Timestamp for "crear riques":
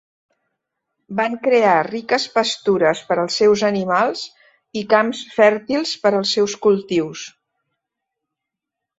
1.47-2.23